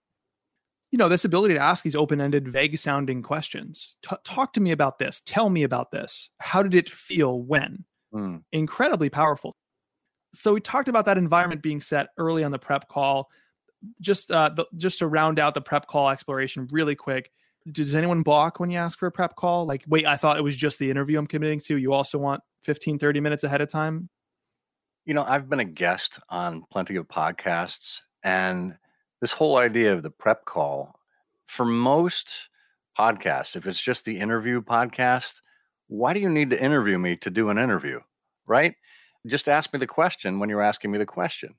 [0.91, 3.97] You know, this ability to ask these open ended, vague sounding questions.
[4.03, 5.21] T- talk to me about this.
[5.27, 6.31] Tell me about this.
[6.39, 7.85] How did it feel when?
[8.15, 8.43] Mm.
[8.53, 9.55] Incredibly powerful.
[10.37, 13.31] So, we talked about that environment being set early on the prep call.
[14.01, 17.31] Just, uh, the, just to round out the prep call exploration really quick
[17.73, 19.67] does anyone balk when you ask for a prep call?
[19.67, 21.77] Like, wait, I thought it was just the interview I'm committing to.
[21.77, 24.09] You also want 15, 30 minutes ahead of time?
[25.05, 28.77] You know, I've been a guest on plenty of podcasts, and
[29.21, 30.99] this whole idea of the prep call
[31.47, 32.31] for most
[32.99, 35.41] podcasts, if it's just the interview podcast,
[35.89, 38.01] why do you need to interview me to do an interview?
[38.47, 38.75] Right?
[39.27, 41.55] Just ask me the question when you're asking me the question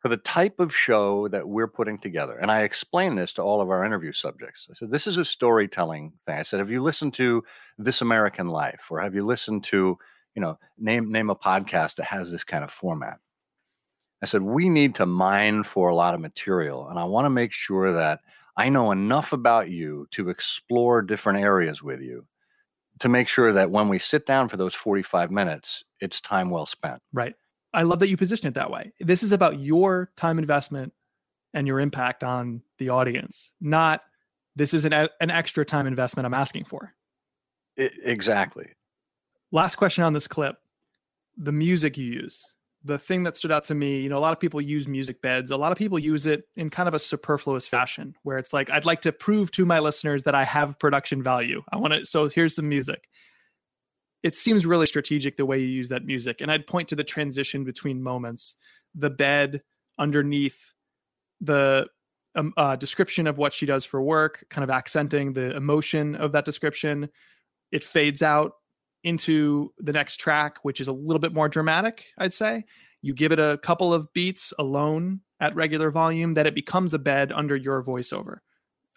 [0.00, 2.38] for the type of show that we're putting together.
[2.38, 4.68] And I explain this to all of our interview subjects.
[4.70, 6.36] I said, this is a storytelling thing.
[6.36, 7.42] I said, have you listened to
[7.78, 8.82] This American Life?
[8.90, 9.98] Or have you listened to,
[10.34, 13.18] you know, name name a podcast that has this kind of format?
[14.22, 16.88] I said, we need to mine for a lot of material.
[16.88, 18.20] And I want to make sure that
[18.56, 22.26] I know enough about you to explore different areas with you
[22.98, 26.66] to make sure that when we sit down for those 45 minutes, it's time well
[26.66, 27.00] spent.
[27.12, 27.34] Right.
[27.74, 28.92] I love that you position it that way.
[29.00, 30.92] This is about your time investment
[31.54, 34.02] and your impact on the audience, not
[34.56, 36.92] this is an, an extra time investment I'm asking for.
[37.76, 38.66] It, exactly.
[39.52, 40.56] Last question on this clip
[41.40, 42.44] the music you use
[42.84, 45.20] the thing that stood out to me, you know, a lot of people use music
[45.20, 45.50] beds.
[45.50, 48.70] A lot of people use it in kind of a superfluous fashion where it's like,
[48.70, 51.62] I'd like to prove to my listeners that I have production value.
[51.72, 53.08] I want to, so here's some music.
[54.22, 56.40] It seems really strategic the way you use that music.
[56.40, 58.56] And I'd point to the transition between moments,
[58.94, 59.62] the bed
[59.98, 60.74] underneath
[61.40, 61.86] the
[62.34, 66.32] um, uh, description of what she does for work, kind of accenting the emotion of
[66.32, 67.08] that description.
[67.72, 68.52] It fades out
[69.04, 72.64] into the next track, which is a little bit more dramatic, I'd say.
[73.02, 76.98] You give it a couple of beats alone at regular volume, that it becomes a
[76.98, 78.38] bed under your voiceover.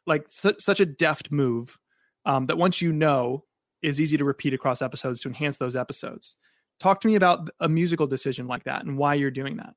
[0.07, 1.77] Like su- such a deft move
[2.25, 3.45] um, that once you know
[3.82, 6.36] is easy to repeat across episodes to enhance those episodes.
[6.80, 9.76] Talk to me about a musical decision like that and why you're doing that.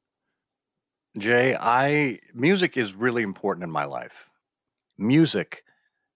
[1.18, 4.28] Jay, I music is really important in my life.
[4.98, 5.64] Music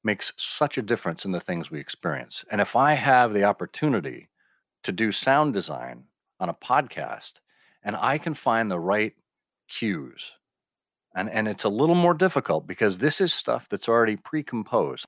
[0.03, 2.45] makes such a difference in the things we experience.
[2.51, 4.29] And if I have the opportunity
[4.85, 6.05] to do sound design
[6.41, 7.33] on a podcast
[7.83, 9.13] and I can find the right
[9.69, 10.33] cues,
[11.15, 15.05] and, and it's a little more difficult because this is stuff that's already pre-composed.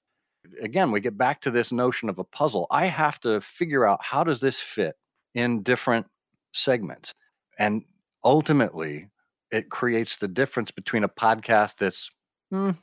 [0.63, 2.67] Again, we get back to this notion of a puzzle.
[2.71, 4.97] I have to figure out how does this fit
[5.35, 6.07] in different
[6.53, 7.15] segments.
[7.59, 7.85] And
[8.25, 9.09] ultimately,
[9.51, 12.11] it creates the difference between a podcast that's
[12.53, 12.77] mm,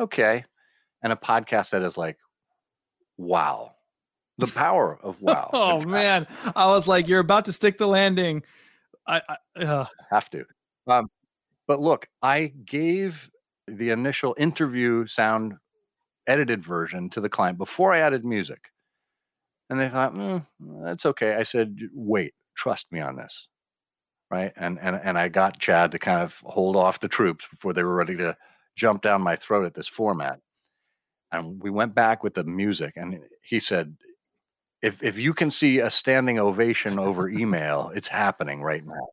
[0.00, 0.44] okay
[1.02, 2.16] and a podcast that is like,
[3.18, 3.72] wow,
[4.38, 5.50] the power of wow.
[5.52, 8.42] oh man, I was like, you're about to stick the landing.
[9.06, 9.20] I,
[9.56, 9.86] I uh.
[10.10, 10.44] have to.
[10.86, 11.10] Um,
[11.66, 13.30] but look, I gave
[13.68, 15.54] the initial interview sound
[16.26, 18.70] edited version to the client before I added music,
[19.70, 20.44] and they thought, mm,
[20.84, 21.34] that's okay.
[21.34, 23.48] I said, wait, trust me on this,
[24.30, 24.52] right?
[24.56, 27.82] And and and I got Chad to kind of hold off the troops before they
[27.82, 28.36] were ready to
[28.76, 30.40] jump down my throat at this format
[31.32, 33.96] and we went back with the music and he said
[34.82, 39.08] if if you can see a standing ovation over email it's happening right now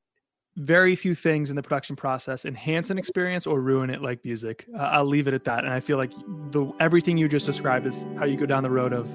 [0.58, 4.66] very few things in the production process enhance an experience or ruin it like music.
[4.76, 6.12] Uh, i'll leave it at that and i feel like
[6.52, 9.08] the everything you just described is how you go down the road of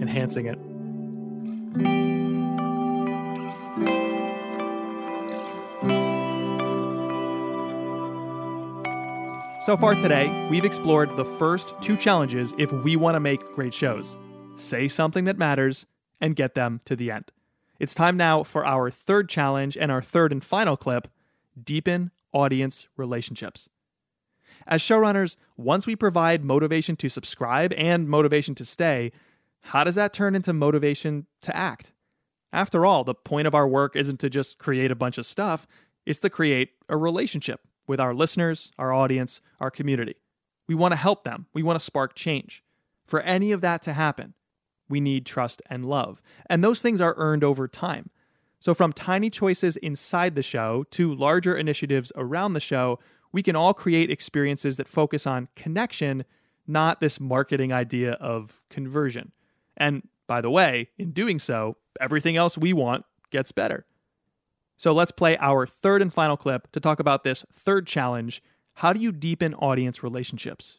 [0.00, 0.58] enhancing it.
[9.60, 13.74] So far today, we've explored the first two challenges if we want to make great
[13.74, 14.16] shows.
[14.56, 15.84] Say something that matters
[16.22, 17.30] and get them to the end.
[17.78, 21.08] It's time now for our third challenge and our third and final clip
[21.62, 23.68] deepen audience relationships.
[24.66, 29.12] As showrunners, once we provide motivation to subscribe and motivation to stay,
[29.60, 31.92] how does that turn into motivation to act?
[32.52, 35.66] After all, the point of our work isn't to just create a bunch of stuff,
[36.06, 40.16] it's to create a relationship with our listeners, our audience, our community.
[40.66, 41.46] We want to help them.
[41.54, 42.62] We want to spark change.
[43.04, 44.34] For any of that to happen,
[44.88, 46.22] we need trust and love.
[46.46, 48.10] And those things are earned over time.
[48.60, 52.98] So, from tiny choices inside the show to larger initiatives around the show,
[53.32, 56.24] we can all create experiences that focus on connection,
[56.66, 59.32] not this marketing idea of conversion.
[59.76, 63.86] And by the way, in doing so, everything else we want gets better.
[64.76, 68.42] So let's play our third and final clip to talk about this third challenge
[68.78, 70.78] how do you deepen audience relationships?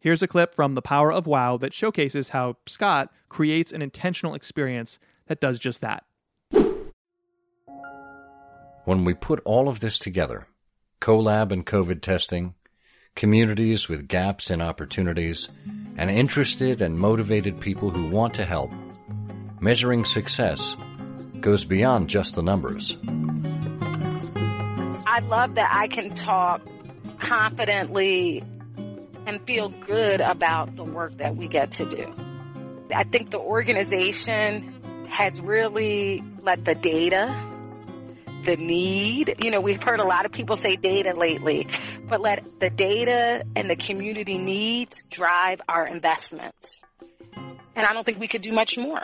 [0.00, 4.34] Here's a clip from The Power of Wow that showcases how Scott creates an intentional
[4.34, 6.04] experience that does just that.
[8.84, 10.46] When we put all of this together
[11.00, 12.54] collab and COVID testing,
[13.14, 15.48] communities with gaps in opportunities,
[15.96, 18.70] and interested and motivated people who want to help,
[19.60, 20.76] measuring success
[21.40, 22.96] goes beyond just the numbers.
[25.06, 26.60] I love that I can talk
[27.18, 28.44] confidently
[29.26, 32.14] and feel good about the work that we get to do.
[32.94, 37.34] I think the organization has really let the data,
[38.44, 41.66] the need, you know, we've heard a lot of people say data lately,
[42.08, 46.82] but let the data and the community needs drive our investments.
[47.74, 49.02] And I don't think we could do much more.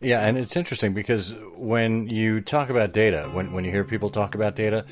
[0.00, 4.10] Yeah, and it's interesting because when you talk about data, when, when you hear people
[4.10, 4.84] talk about data,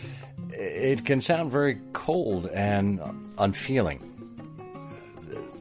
[0.53, 3.00] it can sound very cold and
[3.38, 4.09] unfeeling.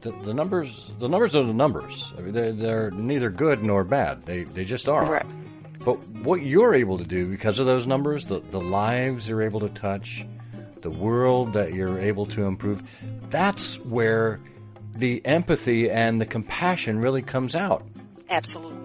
[0.00, 2.12] The, the numbers, the numbers are the numbers.
[2.18, 4.26] I mean, they're, they're, neither good nor bad.
[4.26, 5.04] They they just are.
[5.04, 5.26] Right.
[5.84, 9.60] But what you're able to do because of those numbers, the, the lives you're able
[9.60, 10.24] to touch,
[10.80, 12.82] the world that you're able to improve,
[13.30, 14.38] that's where
[14.96, 17.84] the empathy and the compassion really comes out.
[18.28, 18.78] Absolutely.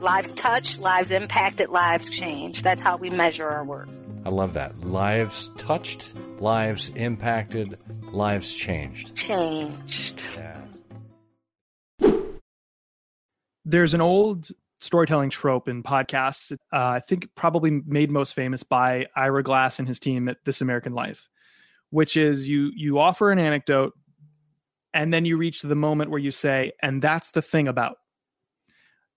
[0.00, 2.62] Lives touched, lives impacted, lives changed.
[2.62, 3.88] That's how we measure our work.
[4.24, 4.80] I love that.
[4.80, 7.78] Lives touched, lives impacted,
[8.10, 9.14] lives changed.
[9.14, 10.22] Changed.
[10.34, 10.60] Yeah.
[13.66, 14.48] There's an old
[14.78, 16.52] storytelling trope in podcasts.
[16.52, 20.60] Uh, I think probably made most famous by Ira Glass and his team at This
[20.60, 21.28] American Life,
[21.90, 23.92] which is you you offer an anecdote,
[24.94, 27.96] and then you reach the moment where you say, "And that's the thing about."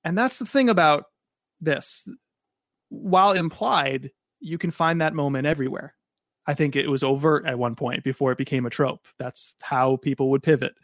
[0.03, 1.05] And that's the thing about
[1.59, 2.07] this.
[2.89, 5.93] While implied, you can find that moment everywhere.
[6.45, 9.05] I think it was overt at one point before it became a trope.
[9.19, 10.75] That's how people would pivot.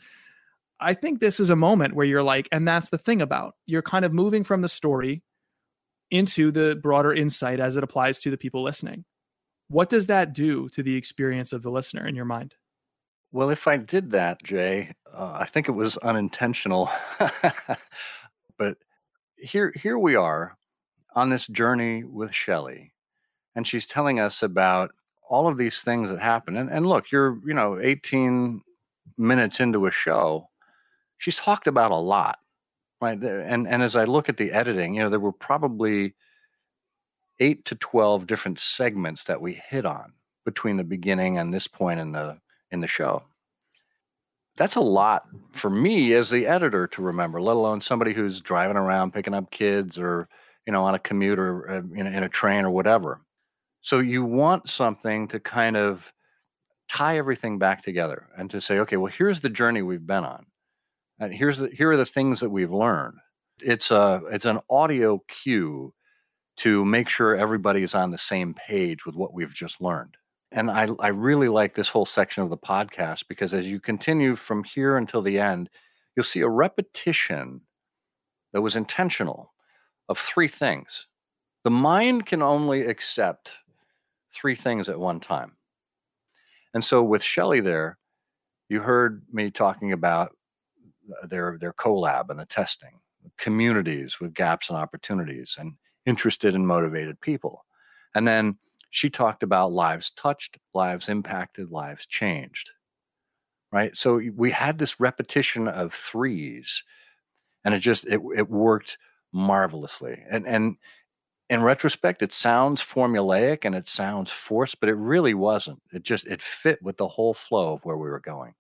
[0.80, 3.82] I think this is a moment where you're like, and that's the thing about you're
[3.82, 5.24] kind of moving from the story
[6.12, 9.06] into the broader insight as it applies to the people listening.
[9.70, 12.56] What does that do to the experience of the listener in your mind?
[13.32, 16.92] Well, if I did that, Jay, uh, I think it was unintentional.
[18.58, 18.78] but
[19.38, 20.56] here, here we are
[21.16, 22.93] on this journey with Shelley,
[23.56, 24.92] and she's telling us about
[25.30, 26.58] all of these things that happen.
[26.58, 28.62] And, and look, you're, you know, 18
[29.18, 30.50] minutes into a show,
[31.18, 32.40] she's talked about a lot,
[33.02, 33.22] right?
[33.22, 36.14] And and as I look at the editing, you know, there were probably
[37.40, 40.14] eight to twelve different segments that we hit on
[40.46, 42.38] between the beginning and this point in the
[42.72, 43.24] in the show.
[44.56, 48.78] That's a lot for me as the editor to remember, let alone somebody who's driving
[48.78, 50.28] around picking up kids or
[50.68, 53.22] you know on a commute or uh, in, in a train or whatever.
[53.84, 56.12] So you want something to kind of
[56.90, 60.46] tie everything back together and to say, okay, well, here's the journey we've been on
[61.20, 63.18] and here's the, here are the things that we've learned.
[63.62, 65.94] It's a it's an audio cue
[66.58, 70.16] to make sure everybody is on the same page with what we've just learned.
[70.52, 74.36] And I, I really like this whole section of the podcast because as you continue
[74.36, 75.70] from here until the end,
[76.16, 77.62] you'll see a repetition
[78.52, 79.52] that was intentional
[80.10, 81.08] of three things.
[81.64, 83.52] The mind can only accept
[84.34, 85.54] three things at one time.
[86.74, 87.98] And so with Shelley there,
[88.70, 90.36] you heard me talking about
[91.28, 93.00] their their collab and the testing,
[93.38, 95.74] communities with gaps and opportunities, and
[96.06, 97.66] interested and motivated people.
[98.16, 98.58] And then
[98.90, 102.72] she talked about lives touched, lives impacted, lives changed.
[103.72, 103.96] Right.
[103.98, 106.84] So we had this repetition of threes,
[107.66, 108.98] and it just it it worked
[109.32, 110.24] marvelously.
[110.30, 110.78] And and
[111.54, 115.82] in retrospect, it sounds formulaic and it sounds forced, but it really wasn't.
[115.94, 118.56] It just it fit with the whole flow of where we were going.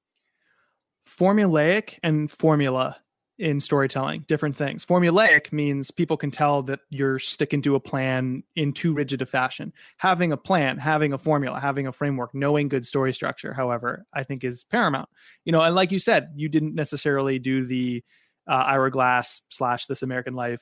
[1.07, 2.97] Formulaic and formula
[3.39, 4.85] in storytelling different things.
[4.85, 9.25] Formulaic means people can tell that you're sticking to a plan in too rigid a
[9.25, 9.73] fashion.
[9.97, 14.23] Having a plan having a formula having a framework knowing good story structure however i
[14.23, 15.09] think is paramount.
[15.45, 18.03] You know and like you said you didn't necessarily do the
[18.47, 20.61] uh, ira glass slash this american life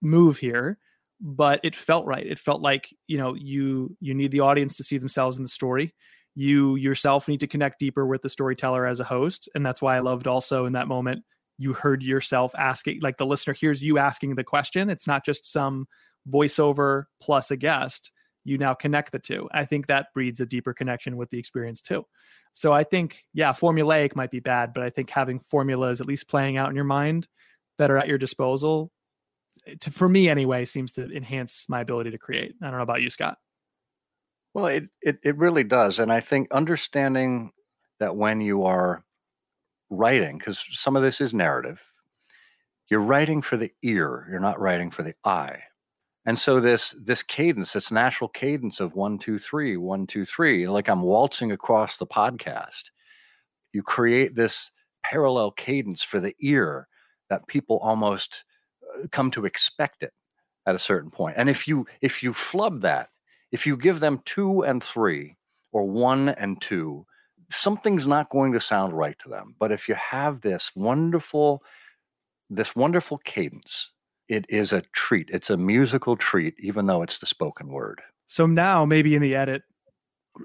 [0.00, 0.78] move here
[1.20, 2.26] but it felt right.
[2.26, 5.48] It felt like you know you you need the audience to see themselves in the
[5.48, 5.94] story.
[6.34, 9.96] You yourself need to connect deeper with the storyteller as a host and that's why
[9.96, 11.24] i loved also in that moment
[11.58, 14.88] you heard yourself asking like the listener hears you asking the question.
[14.88, 15.86] It's not just some
[16.30, 18.12] voiceover plus a guest.
[18.44, 19.48] You now connect the two.
[19.52, 22.06] I think that breeds a deeper connection with the experience too.
[22.52, 26.28] So i think yeah formulaic might be bad but i think having formulas at least
[26.28, 27.28] playing out in your mind
[27.76, 28.90] that are at your disposal
[29.80, 33.02] to, for me anyway seems to enhance my ability to create i don't know about
[33.02, 33.38] you scott
[34.58, 35.98] well, it, it, it really does.
[35.98, 37.52] And I think understanding
[38.00, 39.04] that when you are
[39.88, 41.80] writing, because some of this is narrative,
[42.90, 45.58] you're writing for the ear, you're not writing for the eye.
[46.26, 50.68] And so this this cadence, this natural cadence of one, two, three, one, two, three,
[50.68, 52.90] like I'm waltzing across the podcast,
[53.72, 54.72] you create this
[55.04, 56.88] parallel cadence for the ear
[57.30, 58.42] that people almost
[59.12, 60.12] come to expect it
[60.66, 61.36] at a certain point.
[61.38, 63.10] And if you if you flub that,
[63.52, 65.36] if you give them two and three
[65.72, 67.06] or one and two,
[67.50, 69.54] something's not going to sound right to them.
[69.58, 71.62] But if you have this wonderful,
[72.50, 73.90] this wonderful cadence,
[74.28, 75.30] it is a treat.
[75.30, 78.00] It's a musical treat, even though it's the spoken word.
[78.26, 79.62] So now maybe in the edit,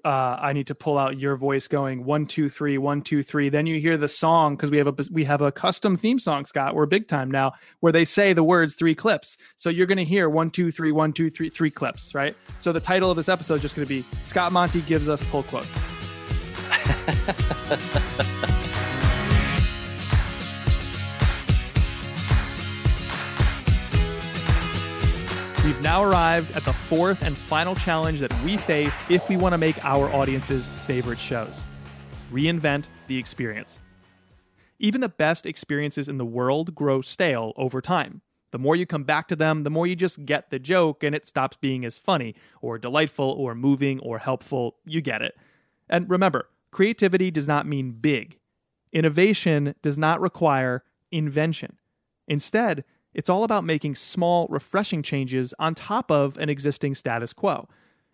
[0.04, 3.50] uh, I need to pull out your voice going one two three one two three.
[3.50, 6.46] Then you hear the song because we have a we have a custom theme song,
[6.46, 6.76] Scott.
[6.76, 9.38] We're big time now, where they say the words three clips.
[9.56, 12.36] So you're going to hear one two three one two three three clips, right?
[12.58, 15.24] So the title of this episode is just going to be Scott Monty gives us
[15.30, 15.70] pull quotes.
[25.64, 29.53] We've now arrived at the fourth and final challenge that we face if we want
[29.53, 31.64] to make our audience's favorite shows
[32.34, 33.80] reinvent the experience.
[34.80, 38.22] Even the best experiences in the world grow stale over time.
[38.51, 41.16] The more you come back to them, the more you just get the joke and
[41.16, 44.76] it stops being as funny or delightful or moving or helpful.
[44.86, 45.38] You get it.
[45.88, 48.38] And remember, creativity does not mean big.
[48.91, 51.78] Innovation does not require invention.
[52.28, 52.84] Instead,
[53.14, 57.68] it's all about making small, refreshing changes on top of an existing status quo.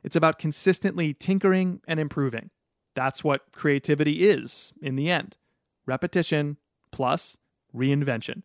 [0.03, 2.49] It's about consistently tinkering and improving.
[2.95, 5.37] That's what creativity is in the end
[5.85, 6.57] repetition
[6.91, 7.37] plus
[7.75, 8.43] reinvention.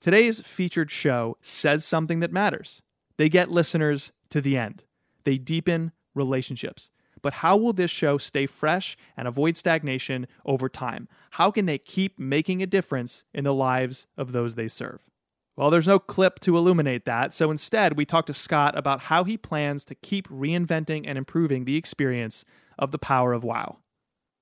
[0.00, 2.82] Today's featured show says something that matters.
[3.16, 4.84] They get listeners to the end,
[5.24, 6.90] they deepen relationships.
[7.22, 11.08] But how will this show stay fresh and avoid stagnation over time?
[11.30, 15.00] How can they keep making a difference in the lives of those they serve?
[15.56, 19.22] Well, there's no clip to illuminate that, so instead, we talk to Scott about how
[19.22, 22.44] he plans to keep reinventing and improving the experience
[22.78, 23.76] of the power of WoW.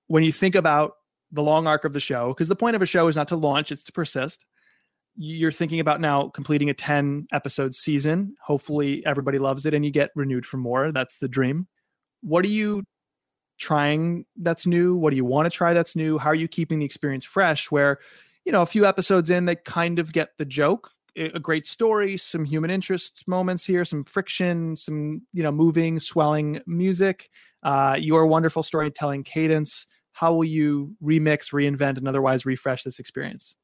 [0.06, 0.94] When you think about
[1.32, 3.36] the long arc of the show, because the point of a show is not to
[3.36, 4.44] launch, it's to persist.
[5.16, 8.34] You're thinking about now completing a 10 episode season.
[8.44, 10.92] Hopefully, everybody loves it and you get renewed for more.
[10.92, 11.66] That's the dream.
[12.22, 12.84] What are you
[13.58, 14.94] trying that's new?
[14.96, 16.18] What do you want to try that's new?
[16.18, 17.70] How are you keeping the experience fresh?
[17.70, 17.98] Where,
[18.44, 20.90] you know, a few episodes in, they kind of get the joke.
[21.16, 26.60] A great story, some human interest moments here, some friction, some, you know, moving, swelling
[26.66, 27.30] music,
[27.62, 29.86] uh, your wonderful storytelling cadence.
[30.12, 33.56] How will you remix, reinvent, and otherwise refresh this experience?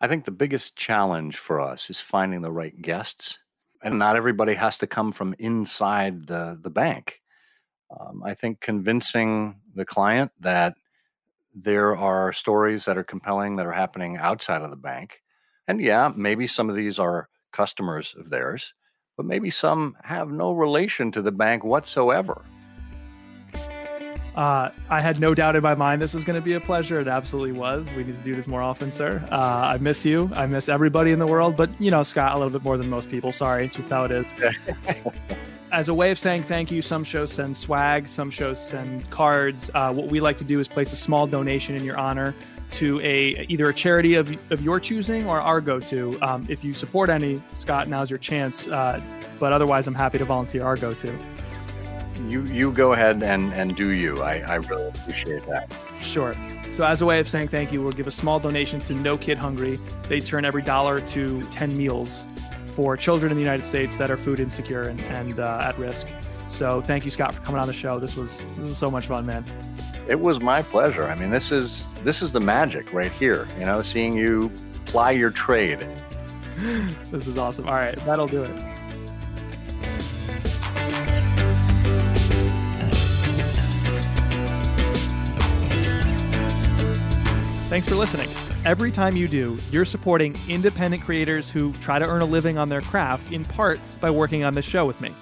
[0.00, 3.38] I think the biggest challenge for us is finding the right guests.
[3.82, 7.20] And not everybody has to come from inside the, the bank.
[7.98, 10.74] Um, I think convincing the client that
[11.54, 15.22] there are stories that are compelling that are happening outside of the bank.
[15.70, 18.74] And yeah, maybe some of these are customers of theirs,
[19.16, 22.42] but maybe some have no relation to the bank whatsoever.
[24.34, 26.98] Uh, I had no doubt in my mind this was going to be a pleasure.
[26.98, 27.88] It absolutely was.
[27.92, 29.24] We need to do this more often, sir.
[29.30, 30.28] Uh, I miss you.
[30.34, 32.90] I miss everybody in the world, but you know, Scott, a little bit more than
[32.90, 33.30] most people.
[33.30, 34.26] Sorry, it's just how it is.
[35.72, 39.70] As a way of saying thank you, some shows send swag, some shows send cards.
[39.72, 42.34] Uh, what we like to do is place a small donation in your honor
[42.72, 46.18] to a either a charity of, of your choosing or our go-to.
[46.22, 48.68] Um, if you support any, Scott, now's your chance.
[48.68, 49.00] Uh,
[49.38, 51.16] but otherwise, I'm happy to volunteer our go-to
[52.28, 54.22] you you go ahead and and do you.
[54.22, 55.72] I, I really appreciate that.
[56.00, 56.34] Sure.
[56.70, 59.16] So as a way of saying thank you, we'll give a small donation to No
[59.16, 59.78] Kid Hungry.
[60.08, 62.26] They turn every dollar to 10 meals
[62.66, 66.06] for children in the United States that are food insecure and, and uh, at risk.
[66.48, 67.98] So thank you, Scott, for coming on the show.
[67.98, 69.44] This was this was so much fun, man.
[70.10, 71.04] It was my pleasure.
[71.04, 73.46] I mean, this is this is the magic right here.
[73.60, 74.50] You know, seeing you
[74.84, 75.86] ply your trade.
[76.58, 77.68] this is awesome.
[77.68, 78.50] All right, that'll do it.
[87.68, 88.28] Thanks for listening.
[88.64, 92.68] Every time you do, you're supporting independent creators who try to earn a living on
[92.68, 95.12] their craft, in part by working on this show with me.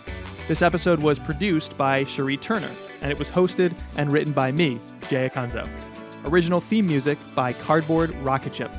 [0.49, 2.70] This episode was produced by Cherie Turner,
[3.03, 5.68] and it was hosted and written by me, Jay Acunzo.
[6.26, 8.70] Original theme music by Cardboard Rocket Ship.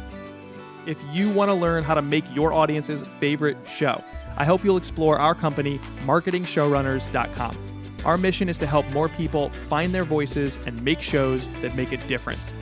[0.86, 4.02] If you want to learn how to make your audience's favorite show,
[4.38, 7.58] I hope you'll explore our company, marketingshowrunners.com.
[8.06, 11.92] Our mission is to help more people find their voices and make shows that make
[11.92, 12.54] a difference.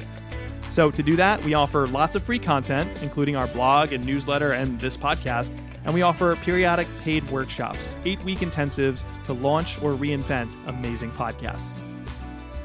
[0.70, 4.52] So, to do that, we offer lots of free content, including our blog and newsletter
[4.52, 5.52] and this podcast.
[5.86, 11.78] And we offer periodic paid workshops, eight week intensives to launch or reinvent amazing podcasts.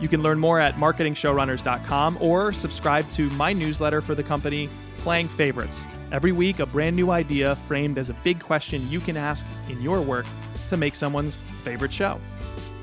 [0.01, 5.29] You can learn more at marketingshowrunners.com or subscribe to my newsletter for the company, Playing
[5.29, 5.85] Favorites.
[6.11, 9.81] Every week, a brand new idea framed as a big question you can ask in
[9.81, 10.27] your work
[10.69, 12.21] to make someone's favorite show.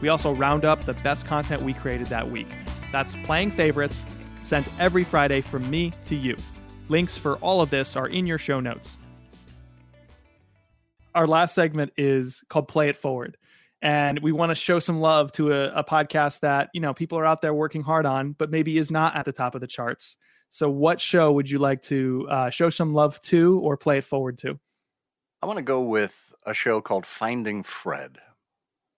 [0.02, 2.48] We also round up the best content we created that week.
[2.92, 4.04] That's Playing Favorites
[4.42, 6.36] sent every Friday from me to you.
[6.88, 8.98] Links for all of this are in your show notes.
[11.16, 13.38] Our last segment is called Play It Forward.
[13.82, 17.18] And we want to show some love to a, a podcast that, you know, people
[17.18, 19.68] are out there working hard on, but maybe is not at the top of the
[19.68, 20.18] charts.
[20.50, 24.04] So, what show would you like to uh, show some love to or play it
[24.04, 24.60] forward to?
[25.42, 26.14] I want to go with
[26.46, 28.18] a show called Finding Fred,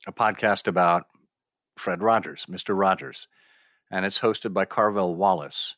[0.08, 1.06] a podcast about
[1.78, 2.78] Fred Rogers, Mr.
[2.78, 3.28] Rogers
[3.92, 5.76] and it's hosted by Carvell Wallace.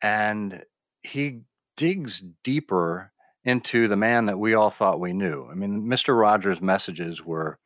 [0.00, 0.64] And
[1.02, 1.42] he
[1.76, 3.12] digs deeper
[3.44, 5.48] into the man that we all thought we knew.
[5.50, 6.18] I mean, Mr.
[6.18, 7.58] Rogers' messages were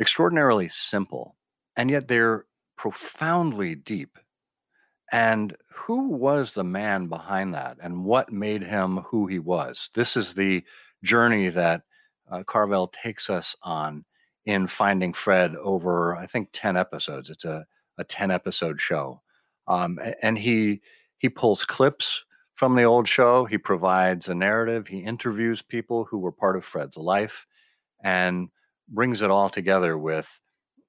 [0.00, 1.36] extraordinarily simple,
[1.76, 2.46] and yet they're
[2.76, 4.18] profoundly deep.
[5.12, 9.90] And who was the man behind that, and what made him who he was?
[9.94, 10.62] This is the
[11.02, 11.82] journey that
[12.30, 14.04] uh, Carvell takes us on
[14.44, 17.30] in Finding Fred over, I think, 10 episodes.
[17.30, 17.66] It's a,
[17.98, 19.22] a 10 episode show.
[19.66, 20.82] Um, and he,
[21.18, 23.44] he pulls clips from the old show.
[23.44, 24.86] He provides a narrative.
[24.86, 27.46] He interviews people who were part of Fred's life
[28.02, 28.48] and
[28.88, 30.28] brings it all together with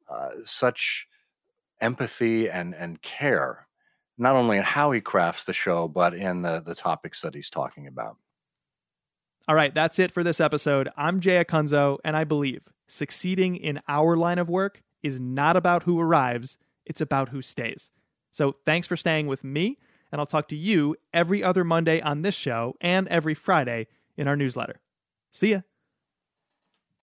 [0.10, 1.08] uh, such
[1.82, 3.68] empathy and, and care,
[4.18, 7.50] not only in how he crafts the show, but in the, the topics that he's
[7.50, 8.18] talking about.
[9.48, 10.90] All right, that's it for this episode.
[10.98, 15.84] I'm Jay Acunzo, and I believe succeeding in our line of work is not about
[15.84, 17.92] who arrives, it's about who stays.
[18.32, 19.78] So thanks for staying with me,
[20.16, 24.30] and I'll talk to you every other Monday on this show and every Friday in
[24.30, 24.80] our newsletter.
[25.30, 25.60] See ya.